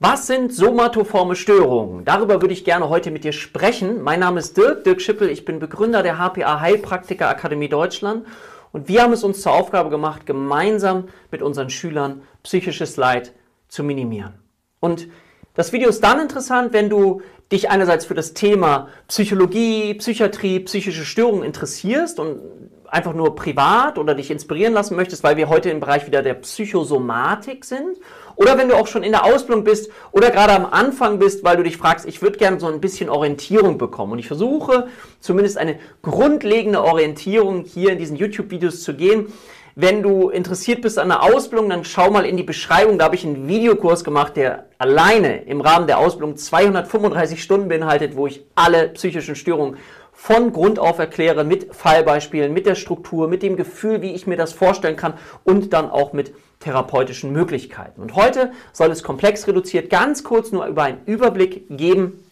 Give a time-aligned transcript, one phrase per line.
[0.00, 2.04] Was sind somatoforme Störungen?
[2.04, 4.02] Darüber würde ich gerne heute mit dir sprechen.
[4.02, 5.30] Mein Name ist Dirk, Dirk Schippel.
[5.30, 8.26] Ich bin Begründer der HPA Heilpraktiker Akademie Deutschland.
[8.72, 13.34] Und wir haben es uns zur Aufgabe gemacht, gemeinsam mit unseren Schülern psychisches Leid
[13.68, 14.34] zu minimieren.
[14.80, 15.06] Und
[15.54, 17.22] das Video ist dann interessant, wenn du
[17.52, 22.40] dich einerseits für das Thema Psychologie, Psychiatrie, psychische Störungen interessierst und
[22.88, 26.34] einfach nur privat oder dich inspirieren lassen möchtest, weil wir heute im Bereich wieder der
[26.34, 27.98] Psychosomatik sind.
[28.36, 31.56] Oder wenn du auch schon in der Ausbildung bist oder gerade am Anfang bist, weil
[31.56, 34.12] du dich fragst, ich würde gerne so ein bisschen Orientierung bekommen.
[34.12, 34.88] Und ich versuche
[35.20, 39.32] zumindest eine grundlegende Orientierung hier in diesen YouTube-Videos zu gehen.
[39.76, 42.96] Wenn du interessiert bist an der Ausbildung, dann schau mal in die Beschreibung.
[42.96, 48.14] Da habe ich einen Videokurs gemacht, der alleine im Rahmen der Ausbildung 235 Stunden beinhaltet,
[48.14, 49.76] wo ich alle psychischen Störungen
[50.14, 54.36] von Grund auf erkläre, mit Fallbeispielen, mit der Struktur, mit dem Gefühl, wie ich mir
[54.36, 58.00] das vorstellen kann und dann auch mit therapeutischen Möglichkeiten.
[58.00, 62.24] Und heute soll es komplex reduziert ganz kurz nur über einen Überblick geben,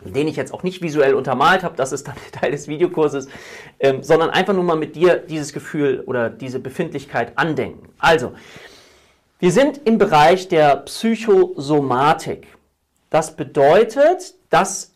[0.00, 3.28] den ich jetzt auch nicht visuell untermalt habe, das ist dann Teil des Videokurses,
[3.80, 7.88] ähm, sondern einfach nur mal mit dir dieses Gefühl oder diese Befindlichkeit andenken.
[7.98, 8.32] Also,
[9.40, 12.48] wir sind im Bereich der Psychosomatik.
[13.10, 14.94] Das bedeutet, dass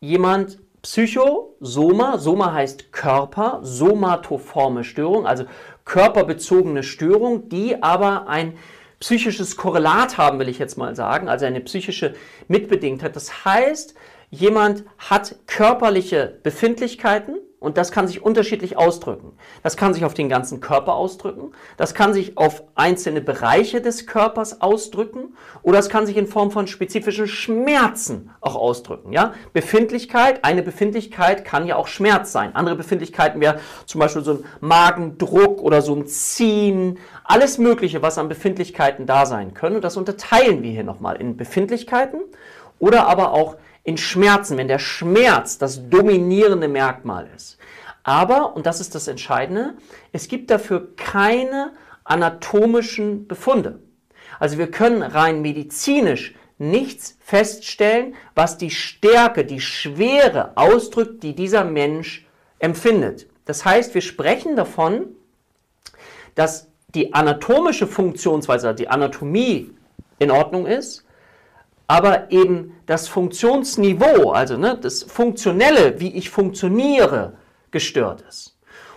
[0.00, 5.46] jemand Psychosoma, Soma heißt Körper, somatoforme Störung, also
[5.86, 8.58] körperbezogene Störung, die aber ein
[9.00, 12.14] psychisches Korrelat haben, will ich jetzt mal sagen, also eine psychische
[12.48, 13.16] Mitbedingtheit.
[13.16, 13.94] Das heißt,
[14.30, 19.32] jemand hat körperliche Befindlichkeiten und das kann sich unterschiedlich ausdrücken.
[19.62, 24.06] Das kann sich auf den ganzen Körper ausdrücken, das kann sich auf einzelne Bereiche des
[24.06, 29.12] Körpers ausdrücken oder es kann sich in Form von spezifischen Schmerzen auch ausdrücken.
[29.12, 29.34] Ja?
[29.52, 32.54] Befindlichkeit, eine Befindlichkeit kann ja auch Schmerz sein.
[32.54, 38.18] Andere Befindlichkeiten wäre zum Beispiel so ein Magendruck oder so ein Ziehen, alles Mögliche, was
[38.18, 39.76] an Befindlichkeiten da sein können.
[39.76, 42.20] Und das unterteilen wir hier nochmal in Befindlichkeiten
[42.78, 47.58] oder aber auch in Schmerzen, wenn der Schmerz das dominierende Merkmal ist.
[48.02, 49.74] Aber, und das ist das Entscheidende,
[50.12, 51.72] es gibt dafür keine
[52.04, 53.78] anatomischen Befunde.
[54.38, 61.64] Also wir können rein medizinisch nichts feststellen, was die Stärke, die Schwere ausdrückt, die dieser
[61.64, 62.26] Mensch
[62.58, 63.26] empfindet.
[63.44, 65.06] Das heißt, wir sprechen davon,
[66.34, 69.70] dass die anatomische Funktionsweise, die Anatomie
[70.18, 71.03] in Ordnung ist,
[71.86, 77.34] aber eben das Funktionsniveau, also ne, das Funktionelle, wie ich funktioniere,
[77.70, 78.54] gestört ist.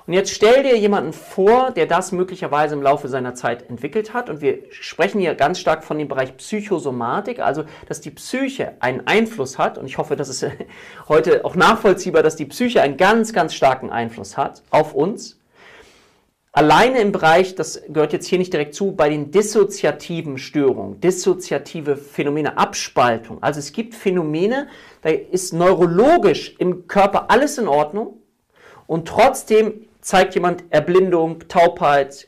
[0.07, 4.29] Und jetzt stell dir jemanden vor, der das möglicherweise im Laufe seiner Zeit entwickelt hat.
[4.29, 9.05] Und wir sprechen hier ganz stark von dem Bereich Psychosomatik, also dass die Psyche einen
[9.05, 9.77] Einfluss hat.
[9.77, 10.45] Und ich hoffe, das ist
[11.09, 15.36] heute auch nachvollziehbar, dass die Psyche einen ganz, ganz starken Einfluss hat auf uns.
[16.57, 21.95] Alleine im Bereich, das gehört jetzt hier nicht direkt zu, bei den dissoziativen Störungen, dissoziative
[21.95, 23.43] Phänomene, Abspaltung.
[23.43, 24.67] Also es gibt Phänomene,
[25.03, 28.23] da ist neurologisch im Körper alles in Ordnung
[28.87, 32.27] und trotzdem zeigt jemand Erblindung, Taubheit,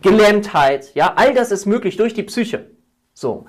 [0.00, 2.70] Gelähmtheit, ja, all das ist möglich durch die Psyche.
[3.12, 3.44] So.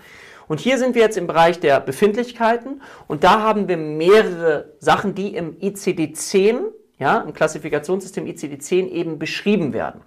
[0.49, 5.15] Und hier sind wir jetzt im Bereich der Befindlichkeiten und da haben wir mehrere Sachen,
[5.15, 6.63] die im ICD-10
[6.99, 10.01] ja, im Klassifikationssystem ICD-10 eben beschrieben werden.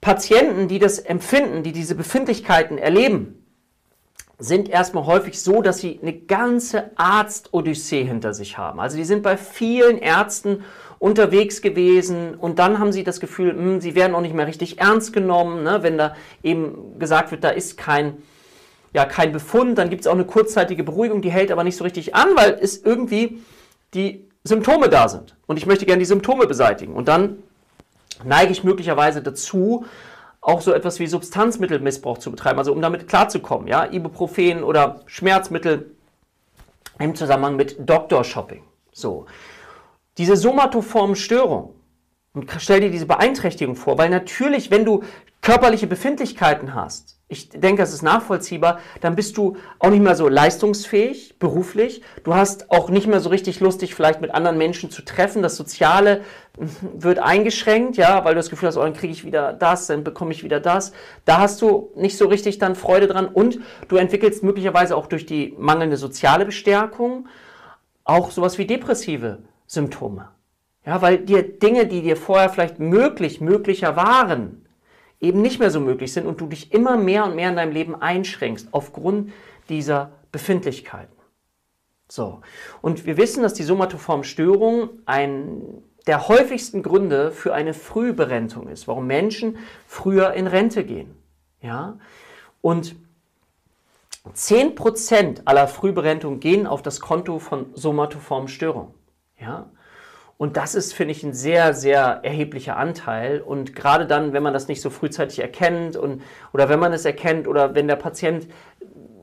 [0.00, 3.42] Patienten, die das empfinden, die diese Befindlichkeiten erleben,
[4.38, 8.80] sind erstmal häufig so, dass sie eine ganze Arzt-Odyssee hinter sich haben.
[8.80, 10.64] Also die sind bei vielen Ärzten
[10.98, 14.48] unterwegs gewesen und dann haben sie das Gefühl, mh, hm, sie werden auch nicht mehr
[14.48, 15.82] richtig ernst genommen, ne?
[15.82, 18.22] wenn da eben gesagt wird, da ist kein,
[18.92, 21.84] ja, kein Befund, dann gibt es auch eine kurzzeitige Beruhigung, die hält aber nicht so
[21.84, 23.40] richtig an, weil es irgendwie
[23.94, 26.94] die Symptome da sind und ich möchte gerne die Symptome beseitigen.
[26.94, 27.42] Und dann
[28.24, 29.86] neige ich möglicherweise dazu,
[30.40, 35.92] auch so etwas wie Substanzmittelmissbrauch zu betreiben, also um damit klarzukommen, ja, Ibuprofen oder Schmerzmittel
[36.98, 38.64] im Zusammenhang mit Doktorshopping.
[38.92, 39.26] So.
[40.18, 41.70] Diese somatoformen Störungen,
[42.34, 45.04] und stell dir diese Beeinträchtigung vor, weil natürlich, wenn du
[45.42, 50.28] körperliche Befindlichkeiten hast, ich denke, es ist nachvollziehbar, dann bist du auch nicht mehr so
[50.28, 52.02] leistungsfähig, beruflich.
[52.24, 55.42] Du hast auch nicht mehr so richtig Lust, dich vielleicht mit anderen Menschen zu treffen.
[55.42, 56.20] Das Soziale
[56.92, 60.04] wird eingeschränkt, ja, weil du das Gefühl hast, oh, dann kriege ich wieder das, dann
[60.04, 60.92] bekomme ich wieder das.
[61.24, 65.24] Da hast du nicht so richtig dann Freude dran und du entwickelst möglicherweise auch durch
[65.24, 67.28] die mangelnde soziale Bestärkung
[68.04, 70.28] auch sowas wie depressive Symptome.
[70.84, 74.61] Ja, weil dir Dinge, die dir vorher vielleicht möglich, möglicher waren,
[75.22, 77.72] eben nicht mehr so möglich sind und du dich immer mehr und mehr in deinem
[77.72, 79.32] Leben einschränkst aufgrund
[79.70, 81.16] dieser Befindlichkeiten.
[82.08, 82.42] So.
[82.82, 88.88] Und wir wissen, dass die somatoform Störung ein der häufigsten Gründe für eine Frühberentung ist,
[88.88, 91.14] warum Menschen früher in Rente gehen.
[91.60, 91.98] Ja?
[92.60, 92.96] Und
[94.34, 98.94] 10% aller Frühberentungen gehen auf das Konto von somatoformen Störungen.
[99.38, 99.70] Ja?
[100.36, 103.40] Und das ist, finde ich, ein sehr, sehr erheblicher Anteil.
[103.40, 107.04] Und gerade dann, wenn man das nicht so frühzeitig erkennt und, oder wenn man es
[107.04, 108.48] erkennt oder wenn der Patient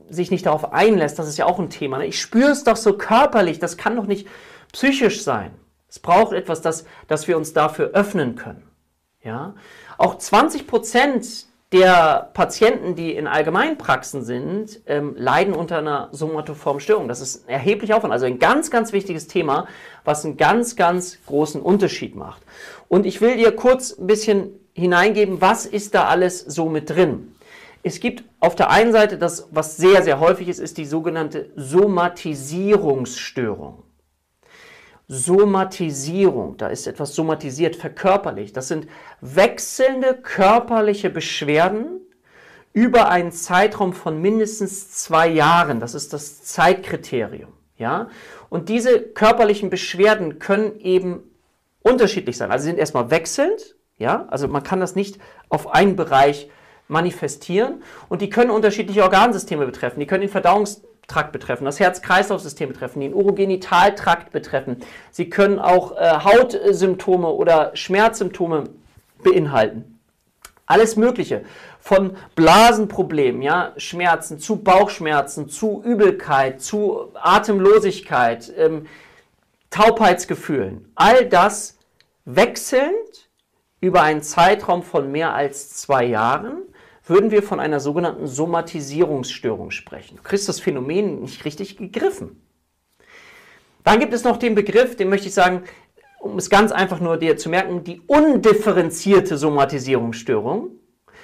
[0.08, 1.98] sich nicht darauf einlässt, das ist ja auch ein Thema.
[1.98, 2.06] Ne?
[2.06, 4.28] Ich spüre es doch so körperlich, das kann doch nicht
[4.72, 5.52] psychisch sein.
[5.88, 8.62] Es braucht etwas, das, dass wir uns dafür öffnen können.
[9.22, 9.54] Ja?
[9.98, 17.06] Auch 20 Prozent der Patienten, die in Allgemeinpraxen sind, ähm, leiden unter einer somatoformen Störung.
[17.06, 19.68] Das ist ein erheblicher Aufwand, also ein ganz, ganz wichtiges Thema,
[20.04, 22.42] was einen ganz, ganz großen Unterschied macht.
[22.88, 27.36] Und ich will dir kurz ein bisschen hineingeben, was ist da alles so mit drin.
[27.82, 31.50] Es gibt auf der einen Seite das, was sehr, sehr häufig ist, ist die sogenannte
[31.56, 33.84] Somatisierungsstörung.
[35.12, 38.56] Somatisierung, da ist etwas somatisiert, verkörperlicht.
[38.56, 38.86] Das sind
[39.20, 42.00] wechselnde körperliche Beschwerden
[42.72, 45.80] über einen Zeitraum von mindestens zwei Jahren.
[45.80, 47.52] Das ist das Zeitkriterium.
[47.76, 48.08] Ja?
[48.50, 51.24] Und diese körperlichen Beschwerden können eben
[51.82, 52.52] unterschiedlich sein.
[52.52, 53.74] Also sie sind erstmal wechselnd.
[53.98, 54.28] Ja?
[54.30, 55.18] Also man kann das nicht
[55.48, 56.48] auf einen Bereich
[56.86, 59.98] manifestieren und die können unterschiedliche Organsysteme betreffen.
[59.98, 64.78] Die können den Verdauungs Trakt betreffen, das Herz-Kreislauf-System betreffen, den Urogenitaltrakt betreffen.
[65.10, 68.64] Sie können auch äh, Hautsymptome oder Schmerzsymptome
[69.22, 69.98] beinhalten.
[70.66, 71.42] Alles Mögliche.
[71.80, 78.86] Von Blasenproblemen, ja, Schmerzen zu Bauchschmerzen, zu Übelkeit, zu Atemlosigkeit, ähm,
[79.70, 80.92] Taubheitsgefühlen.
[80.94, 81.76] All das
[82.24, 83.28] wechselnd
[83.80, 86.62] über einen Zeitraum von mehr als zwei Jahren
[87.10, 90.16] würden wir von einer sogenannten Somatisierungsstörung sprechen.
[90.16, 92.40] Du kriegst das Phänomen nicht richtig gegriffen.
[93.84, 95.64] Dann gibt es noch den Begriff, den möchte ich sagen,
[96.20, 100.70] um es ganz einfach nur dir zu merken, die undifferenzierte Somatisierungsstörung.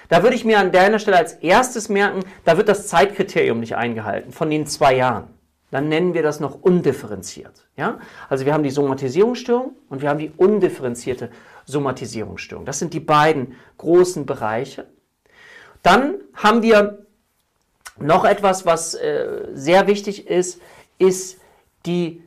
[0.08, 3.76] Da würde ich mir an deiner Stelle als erstes merken, da wird das Zeitkriterium nicht
[3.76, 5.28] eingehalten von den zwei Jahren.
[5.70, 7.68] Dann nennen wir das noch undifferenziert.
[7.76, 7.98] Ja?
[8.28, 11.30] Also wir haben die Somatisierungsstörung und wir haben die undifferenzierte
[11.64, 12.64] Somatisierungsstörung.
[12.64, 14.86] Das sind die beiden großen Bereiche.
[15.86, 17.06] Dann haben wir
[17.96, 20.60] noch etwas, was äh, sehr wichtig ist,
[20.98, 21.40] ist
[21.86, 22.24] die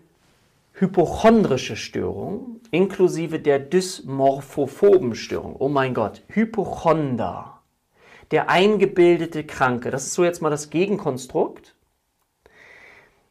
[0.71, 5.57] hypochondrische Störung inklusive der dysmorphophoben Störung.
[5.59, 7.59] Oh mein Gott, Hypochonder,
[8.31, 9.91] der eingebildete Kranke.
[9.91, 11.75] Das ist so jetzt mal das Gegenkonstrukt.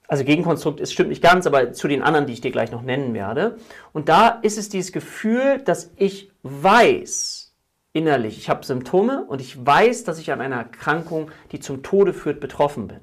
[0.09, 2.83] Also Gegenkonstrukt ist stimmt nicht ganz, aber zu den anderen, die ich dir gleich noch
[2.83, 3.57] nennen werde.
[3.95, 7.48] Und da ist es dieses Gefühl, dass ich weiß,
[7.93, 12.13] innerlich, ich habe Symptome und ich weiß, dass ich an einer Erkrankung, die zum Tode
[12.13, 13.01] führt, betroffen bin.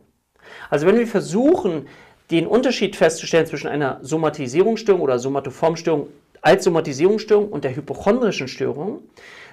[0.69, 1.87] Also wenn wir versuchen,
[2.31, 6.07] den Unterschied festzustellen zwischen einer Somatisierungsstörung oder Somatoformstörung
[6.41, 9.01] als Somatisierungsstörung und der hypochondrischen Störung,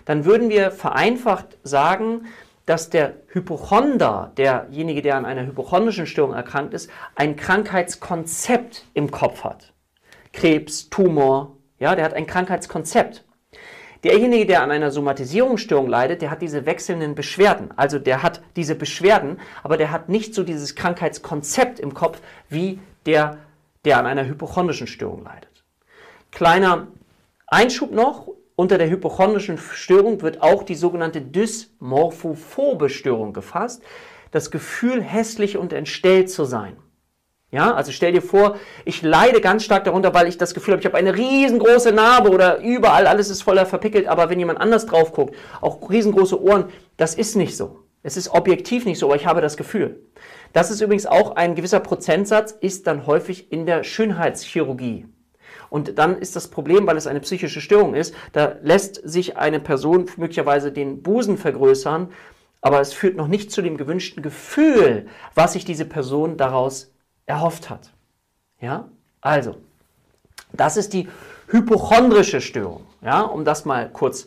[0.05, 2.27] dann würden wir vereinfacht sagen,
[2.67, 9.45] dass der Hypochonder, derjenige, der an einer hypochondrischen Störung erkrankt ist, ein Krankheitskonzept im Kopf
[9.45, 9.73] hat.
[10.33, 13.25] Krebs, Tumor, ja, der hat ein Krankheitskonzept.
[14.05, 17.71] Derjenige, der an einer Somatisierungsstörung leidet, der hat diese wechselnden Beschwerden.
[17.77, 22.81] Also der hat diese Beschwerden, aber der hat nicht so dieses Krankheitskonzept im Kopf wie
[23.07, 23.39] der,
[23.85, 25.65] der an einer hypochondrischen Störung leidet.
[26.33, 26.89] Kleiner
[27.47, 33.83] Einschub noch, unter der hypochondrischen Störung wird auch die sogenannte dysmorphophobe Störung gefasst.
[34.31, 36.77] Das Gefühl, hässlich und entstellt zu sein.
[37.53, 38.57] Ja, also stell dir vor,
[38.87, 42.31] ich leide ganz stark darunter, weil ich das Gefühl habe, ich habe eine riesengroße Narbe
[42.31, 46.71] oder überall alles ist voller verpickelt, aber wenn jemand anders drauf guckt, auch riesengroße Ohren,
[46.97, 47.81] das ist nicht so.
[48.03, 50.01] Es ist objektiv nicht so, aber ich habe das Gefühl.
[50.55, 55.05] Das ist übrigens auch ein gewisser Prozentsatz, ist dann häufig in der Schönheitschirurgie.
[55.69, 59.61] Und dann ist das Problem, weil es eine psychische Störung ist, da lässt sich eine
[59.61, 62.09] Person möglicherweise den Busen vergrößern,
[62.63, 66.92] aber es führt noch nicht zu dem gewünschten Gefühl, was sich diese Person daraus
[67.27, 67.93] erhofft hat.
[68.61, 68.89] Ja,
[69.21, 69.57] also,
[70.53, 71.09] das ist die
[71.49, 74.27] hypochondrische Störung, ja, um das mal kurz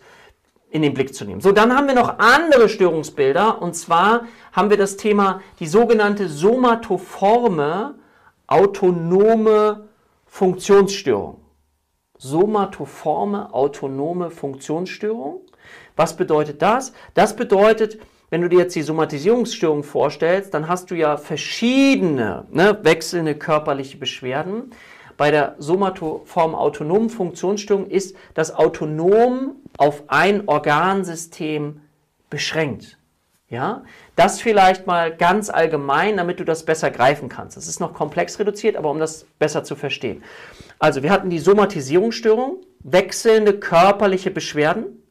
[0.69, 1.41] in den Blick zu nehmen.
[1.41, 6.27] So, dann haben wir noch andere Störungsbilder und zwar haben wir das Thema die sogenannte
[6.27, 7.95] somatoforme
[8.47, 9.87] autonome
[10.25, 11.39] Funktionsstörung.
[12.17, 15.41] Somatoforme autonome Funktionsstörung.
[15.95, 16.93] Was bedeutet das?
[17.13, 17.99] Das bedeutet,
[18.29, 23.97] wenn du dir jetzt die Somatisierungsstörung vorstellst, dann hast du ja verschiedene ne, wechselnde körperliche
[23.97, 24.71] Beschwerden.
[25.17, 31.81] Bei der somatoform autonomen Funktionsstörung ist das Autonom auf ein Organsystem
[32.29, 32.97] beschränkt.
[33.47, 33.83] Ja,
[34.15, 37.55] das vielleicht mal ganz allgemein, damit du das besser greifen kannst.
[37.55, 40.23] Das ist noch komplex reduziert, aber um das besser zu verstehen.
[40.79, 45.04] Also, wir hatten die Somatisierungsstörung, wechselnde körperliche Beschwerden,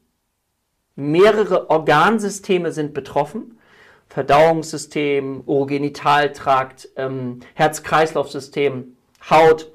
[0.95, 3.59] mehrere Organsysteme sind betroffen,
[4.07, 8.95] Verdauungssystem, Urogenitaltrakt, ähm, Herz-Kreislauf-System,
[9.29, 9.71] Haut,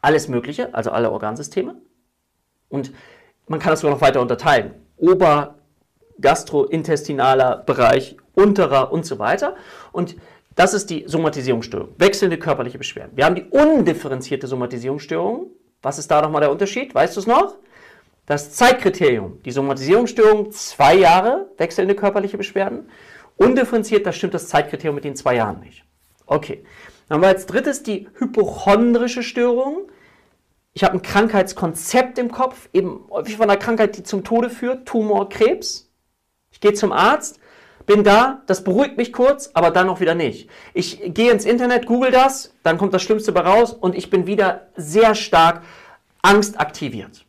[0.00, 1.76] alles Mögliche, also alle Organsysteme.
[2.68, 2.92] Und
[3.48, 4.74] man kann das sogar noch weiter unterteilen.
[4.96, 9.56] Obergastrointestinaler Bereich, unterer und so weiter.
[9.92, 10.16] Und
[10.54, 13.16] das ist die Somatisierungsstörung, wechselnde körperliche Beschwerden.
[13.16, 15.50] Wir haben die undifferenzierte Somatisierungsstörung.
[15.80, 16.94] Was ist da nochmal der Unterschied?
[16.94, 17.56] Weißt du es noch?
[18.32, 22.88] Das Zeitkriterium, die Somatisierungsstörung, zwei Jahre wechselnde körperliche Beschwerden.
[23.36, 25.84] Undifferenziert, da stimmt das Zeitkriterium mit den zwei Jahren nicht.
[26.24, 26.64] Okay.
[27.06, 29.82] Dann haben wir als drittes die hypochondrische Störung.
[30.72, 34.88] Ich habe ein Krankheitskonzept im Kopf, eben häufig von einer Krankheit, die zum Tode führt,
[34.88, 35.90] Tumor, Krebs.
[36.52, 37.38] Ich gehe zum Arzt,
[37.84, 40.48] bin da, das beruhigt mich kurz, aber dann auch wieder nicht.
[40.72, 44.26] Ich gehe ins Internet, google das, dann kommt das Schlimmste bei raus und ich bin
[44.26, 45.60] wieder sehr stark
[46.22, 47.26] angstaktiviert.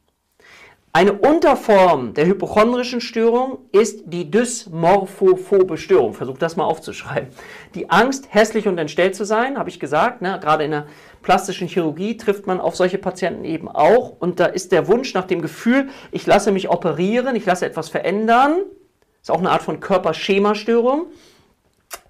[0.96, 6.14] Eine Unterform der hypochondrischen Störung ist die dysmorphophobe Störung.
[6.14, 7.30] Versuch das mal aufzuschreiben.
[7.74, 10.22] Die Angst, hässlich und entstellt zu sein, habe ich gesagt.
[10.22, 10.38] Ne?
[10.40, 10.86] Gerade in der
[11.24, 14.12] plastischen Chirurgie trifft man auf solche Patienten eben auch.
[14.20, 17.90] Und da ist der Wunsch nach dem Gefühl, ich lasse mich operieren, ich lasse etwas
[17.90, 18.62] verändern.
[19.20, 21.08] Ist auch eine Art von Körperschemastörung,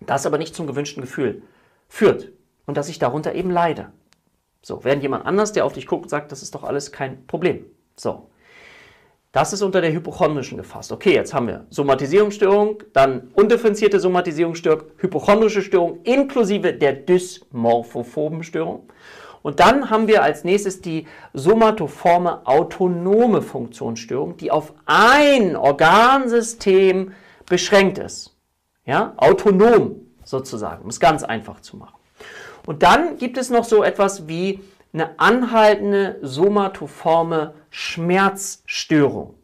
[0.01, 1.43] das aber nicht zum gewünschten Gefühl
[1.87, 2.33] führt.
[2.65, 3.93] Und dass ich darunter eben leide.
[4.61, 7.65] So, während jemand anders, der auf dich guckt, sagt, das ist doch alles kein Problem.
[7.95, 8.27] So.
[9.33, 10.91] Das ist unter der hypochondrischen gefasst.
[10.91, 18.87] Okay, jetzt haben wir Somatisierungsstörung, dann undifferenzierte Somatisierungsstörung, hypochondrische Störung inklusive der dysmorphophoben Störung.
[19.41, 27.13] Und dann haben wir als nächstes die somatoforme autonome Funktionsstörung, die auf ein Organsystem
[27.49, 28.37] beschränkt ist.
[28.85, 31.95] Ja, autonom sozusagen, um es ganz einfach zu machen.
[32.67, 34.59] Und dann gibt es noch so etwas wie
[34.93, 39.35] eine anhaltende somatoforme Schmerzstörung.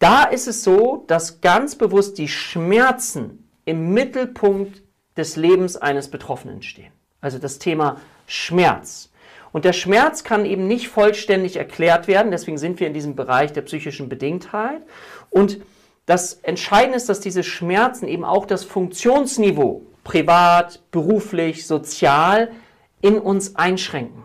[0.00, 4.82] Da ist es so, dass ganz bewusst die Schmerzen im Mittelpunkt
[5.16, 6.92] des Lebens eines Betroffenen stehen.
[7.20, 9.10] Also das Thema Schmerz.
[9.52, 13.52] Und der Schmerz kann eben nicht vollständig erklärt werden, deswegen sind wir in diesem Bereich
[13.52, 14.82] der psychischen Bedingtheit.
[15.28, 15.60] Und
[16.06, 22.50] das Entscheidende ist, dass diese Schmerzen eben auch das Funktionsniveau, privat, beruflich, sozial,
[23.00, 24.24] in uns einschränken.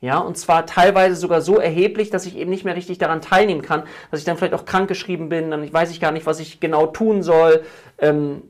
[0.00, 3.62] Ja, und zwar teilweise sogar so erheblich, dass ich eben nicht mehr richtig daran teilnehmen
[3.62, 6.60] kann, dass ich dann vielleicht auch krankgeschrieben bin, dann weiß ich gar nicht, was ich
[6.60, 7.64] genau tun soll.
[7.98, 8.42] Ähm,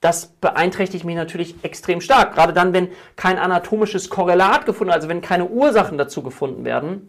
[0.00, 2.34] das beeinträchtigt mich natürlich extrem stark.
[2.34, 7.08] Gerade dann, wenn kein anatomisches Korrelat gefunden, also wenn keine Ursachen dazu gefunden werden,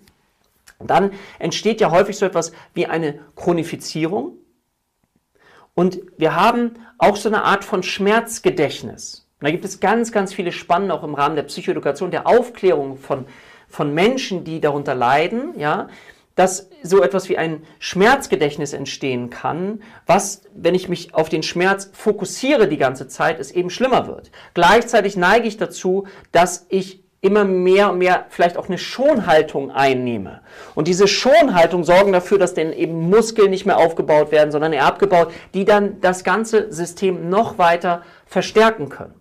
[0.80, 4.34] dann entsteht ja häufig so etwas wie eine Chronifizierung.
[5.74, 9.28] Und wir haben auch so eine Art von Schmerzgedächtnis.
[9.42, 12.98] Und da gibt es ganz, ganz viele Spannende auch im Rahmen der Psychoedukation, der Aufklärung
[12.98, 13.26] von,
[13.68, 15.88] von Menschen, die darunter leiden, ja,
[16.36, 21.90] dass so etwas wie ein Schmerzgedächtnis entstehen kann, was, wenn ich mich auf den Schmerz
[21.92, 24.30] fokussiere die ganze Zeit, es eben schlimmer wird.
[24.54, 30.42] Gleichzeitig neige ich dazu, dass ich immer mehr und mehr vielleicht auch eine Schonhaltung einnehme.
[30.76, 34.86] Und diese Schonhaltung sorgen dafür, dass dann eben Muskeln nicht mehr aufgebaut werden, sondern eher
[34.86, 39.21] abgebaut, die dann das ganze System noch weiter verstärken können.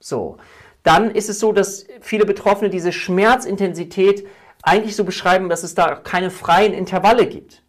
[0.00, 0.36] So.
[0.82, 4.26] Dann ist es so, dass viele Betroffene diese Schmerzintensität
[4.62, 7.62] eigentlich so beschreiben, dass es da keine freien Intervalle gibt.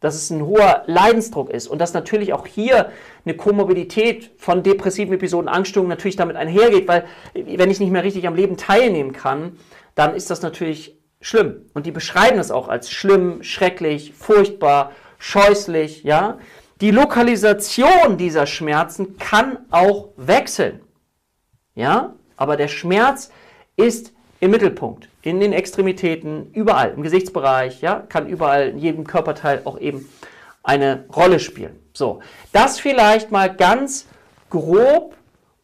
[0.00, 2.90] Dass es ein hoher Leidensdruck ist und dass natürlich auch hier
[3.24, 7.04] eine Komorbidität von depressiven Episoden, Angststörungen natürlich damit einhergeht, weil
[7.34, 9.58] wenn ich nicht mehr richtig am Leben teilnehmen kann,
[9.94, 11.66] dann ist das natürlich schlimm.
[11.74, 16.38] Und die beschreiben das auch als schlimm, schrecklich, furchtbar, scheußlich, ja.
[16.80, 20.80] Die Lokalisation dieser Schmerzen kann auch wechseln.
[21.78, 23.30] Ja, aber der Schmerz
[23.76, 29.62] ist im Mittelpunkt, in den Extremitäten, überall, im Gesichtsbereich, ja, kann überall in jedem Körperteil
[29.64, 30.08] auch eben
[30.64, 31.78] eine Rolle spielen.
[31.92, 32.18] So,
[32.52, 34.08] das vielleicht mal ganz
[34.50, 35.14] grob,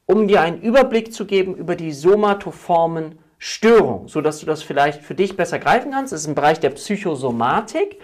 [0.06, 5.16] um dir einen Überblick zu geben über die somatoformen Störungen, sodass du das vielleicht für
[5.16, 6.12] dich besser greifen kannst.
[6.12, 7.98] Das ist im Bereich der Psychosomatik.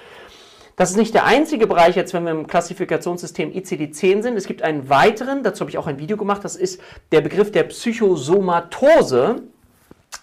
[0.80, 4.38] Das ist nicht der einzige Bereich, jetzt wenn wir im Klassifikationssystem ICD-10 sind.
[4.38, 6.80] Es gibt einen weiteren, dazu habe ich auch ein Video gemacht, das ist
[7.12, 9.42] der Begriff der Psychosomatose.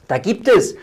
[0.08, 0.76] Da gibt es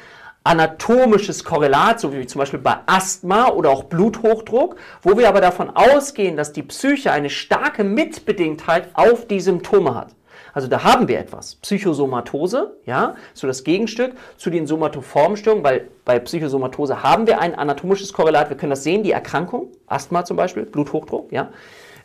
[0.45, 5.71] anatomisches Korrelat, so wie zum Beispiel bei Asthma oder auch Bluthochdruck, wo wir aber davon
[5.71, 10.14] ausgehen, dass die Psyche eine starke Mitbedingtheit auf die Symptome hat.
[10.53, 11.57] Also da haben wir etwas.
[11.57, 17.55] Psychosomatose, ja, so das Gegenstück zu den somatoformen Störungen, weil bei Psychosomatose haben wir ein
[17.55, 18.50] anatomisches Korrelat.
[18.50, 21.50] Wir können das sehen, die Erkrankung, Asthma zum Beispiel, Bluthochdruck, ja,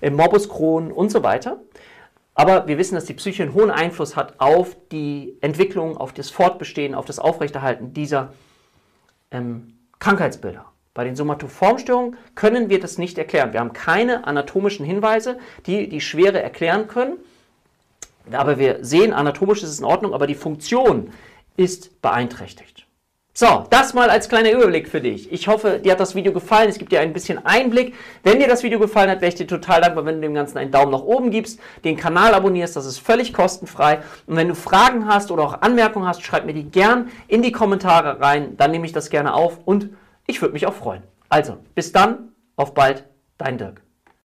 [0.01, 1.59] äh, Morbus Crohn und so weiter.
[2.33, 6.29] Aber wir wissen, dass die Psyche einen hohen Einfluss hat auf die Entwicklung, auf das
[6.29, 8.31] Fortbestehen, auf das Aufrechterhalten dieser
[9.31, 10.65] ähm, Krankheitsbilder.
[10.93, 13.53] Bei den Somatoformstörungen können wir das nicht erklären.
[13.53, 17.17] Wir haben keine anatomischen Hinweise, die die Schwere erklären können.
[18.33, 21.11] Aber wir sehen, anatomisch ist es in Ordnung, aber die Funktion
[21.57, 22.85] ist beeinträchtigt.
[23.33, 25.31] So, das mal als kleiner Überblick für dich.
[25.31, 26.67] Ich hoffe, dir hat das Video gefallen.
[26.67, 27.95] Es gibt dir ein bisschen Einblick.
[28.21, 30.57] Wenn dir das Video gefallen hat, wäre ich dir total dankbar, wenn du dem Ganzen
[30.57, 32.75] einen Daumen nach oben gibst, den Kanal abonnierst.
[32.75, 33.99] Das ist völlig kostenfrei.
[34.27, 37.53] Und wenn du Fragen hast oder auch Anmerkungen hast, schreib mir die gern in die
[37.53, 38.57] Kommentare rein.
[38.57, 39.89] Dann nehme ich das gerne auf und
[40.27, 41.03] ich würde mich auch freuen.
[41.29, 43.05] Also, bis dann, auf bald,
[43.37, 43.81] dein Dirk.